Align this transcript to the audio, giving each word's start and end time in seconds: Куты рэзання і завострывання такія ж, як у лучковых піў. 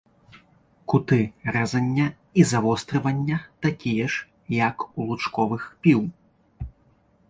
Куты 0.93 1.19
рэзання 1.57 2.07
і 2.41 2.47
завострывання 2.53 3.37
такія 3.69 4.05
ж, 4.17 4.27
як 4.67 4.77
у 4.97 5.01
лучковых 5.13 5.61
піў. 5.81 5.99